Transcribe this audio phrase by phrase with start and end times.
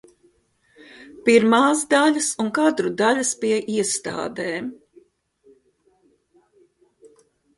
[1.27, 4.73] Pirmās daļas un kadru daļas pie iestādēm.